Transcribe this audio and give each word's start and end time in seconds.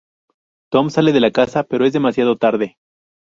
Tom 0.71 0.89
sale 0.89 1.13
de 1.13 1.19
la 1.19 1.29
casa, 1.29 1.61
pero 1.63 1.85
es 1.85 1.93
demasiado 1.93 2.35
tarde. 2.35 2.75